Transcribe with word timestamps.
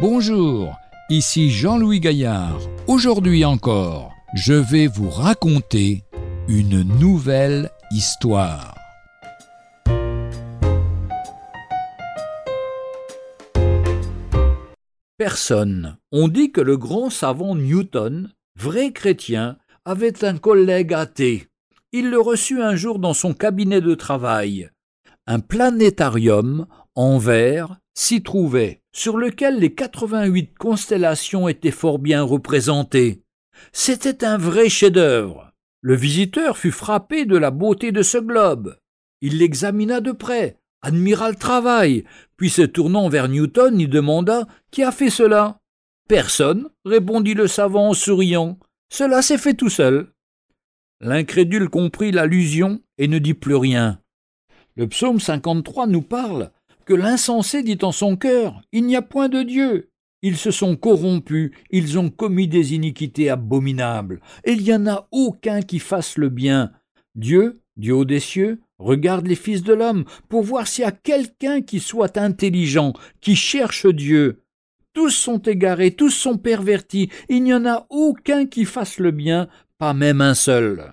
Bonjour, 0.00 0.78
ici 1.10 1.50
Jean-Louis 1.50 2.00
Gaillard. 2.00 2.58
Aujourd'hui 2.86 3.44
encore, 3.44 4.14
je 4.32 4.54
vais 4.54 4.86
vous 4.86 5.10
raconter 5.10 6.04
une 6.48 6.82
nouvelle 6.98 7.68
histoire. 7.90 8.74
Personne. 15.18 15.98
On 16.12 16.28
dit 16.28 16.50
que 16.50 16.62
le 16.62 16.78
grand 16.78 17.10
savant 17.10 17.54
Newton, 17.54 18.32
vrai 18.58 18.92
chrétien, 18.92 19.58
avait 19.84 20.24
un 20.24 20.38
collègue 20.38 20.94
athée. 20.94 21.48
Il 21.92 22.08
le 22.08 22.18
reçut 22.18 22.62
un 22.62 22.74
jour 22.74 23.00
dans 23.00 23.12
son 23.12 23.34
cabinet 23.34 23.82
de 23.82 23.94
travail. 23.94 24.70
Un 25.26 25.40
planétarium 25.40 26.66
en 26.94 27.18
verre 27.18 27.76
s'y 27.92 28.22
trouvait, 28.22 28.79
sur 28.92 29.16
lequel 29.16 29.58
les 29.58 29.74
88 29.74 30.54
constellations 30.58 31.48
étaient 31.48 31.70
fort 31.70 31.98
bien 31.98 32.22
représentées. 32.22 33.22
C'était 33.72 34.24
un 34.24 34.36
vrai 34.36 34.68
chef-d'œuvre. 34.68 35.52
Le 35.82 35.94
visiteur 35.94 36.58
fut 36.58 36.72
frappé 36.72 37.24
de 37.24 37.36
la 37.36 37.50
beauté 37.50 37.92
de 37.92 38.02
ce 38.02 38.18
globe. 38.18 38.76
Il 39.20 39.38
l'examina 39.38 40.00
de 40.00 40.12
près, 40.12 40.58
admira 40.82 41.30
le 41.30 41.36
travail, 41.36 42.04
puis 42.36 42.50
se 42.50 42.62
tournant 42.62 43.08
vers 43.08 43.28
Newton, 43.28 43.78
il 43.78 43.88
demanda 43.88 44.46
Qui 44.70 44.82
a 44.82 44.92
fait 44.92 45.10
cela? 45.10 45.58
Personne, 46.08 46.68
répondit 46.84 47.34
le 47.34 47.46
savant 47.46 47.90
en 47.90 47.94
souriant. 47.94 48.58
Cela 48.92 49.22
s'est 49.22 49.38
fait 49.38 49.54
tout 49.54 49.68
seul. 49.68 50.12
L'incrédule 51.00 51.68
comprit 51.68 52.10
l'allusion 52.10 52.80
et 52.98 53.08
ne 53.08 53.18
dit 53.18 53.34
plus 53.34 53.54
rien. 53.54 54.00
Le 54.76 54.86
psaume 54.88 55.20
53 55.20 55.86
nous 55.86 56.02
parle 56.02 56.50
que 56.84 56.94
l'insensé 56.94 57.62
dit 57.62 57.78
en 57.82 57.92
son 57.92 58.16
cœur 58.16 58.60
Il 58.72 58.86
n'y 58.86 58.96
a 58.96 59.02
point 59.02 59.28
de 59.28 59.42
Dieu. 59.42 59.90
Ils 60.22 60.36
se 60.36 60.50
sont 60.50 60.76
corrompus, 60.76 61.50
ils 61.70 61.98
ont 61.98 62.10
commis 62.10 62.46
des 62.46 62.74
iniquités 62.74 63.30
abominables, 63.30 64.20
et 64.44 64.52
il 64.52 64.62
n'y 64.62 64.74
en 64.74 64.86
a 64.86 65.08
aucun 65.12 65.62
qui 65.62 65.78
fasse 65.78 66.18
le 66.18 66.28
bien. 66.28 66.72
Dieu, 67.14 67.62
du 67.76 67.90
haut 67.90 68.04
des 68.04 68.20
cieux, 68.20 68.60
regarde 68.78 69.26
les 69.26 69.34
fils 69.34 69.62
de 69.62 69.72
l'homme 69.72 70.04
pour 70.28 70.42
voir 70.42 70.66
s'il 70.66 70.84
y 70.84 70.86
a 70.86 70.92
quelqu'un 70.92 71.62
qui 71.62 71.80
soit 71.80 72.18
intelligent, 72.18 72.92
qui 73.22 73.34
cherche 73.34 73.86
Dieu. 73.86 74.42
Tous 74.92 75.10
sont 75.10 75.38
égarés, 75.38 75.92
tous 75.92 76.10
sont 76.10 76.36
pervertis, 76.36 77.08
il 77.28 77.42
n'y 77.42 77.54
en 77.54 77.64
a 77.64 77.86
aucun 77.88 78.44
qui 78.44 78.66
fasse 78.66 78.98
le 78.98 79.12
bien, 79.12 79.48
pas 79.78 79.94
même 79.94 80.20
un 80.20 80.34
seul. 80.34 80.92